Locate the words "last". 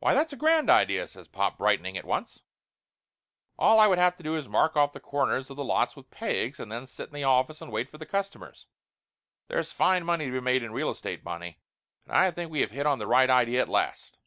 13.70-14.18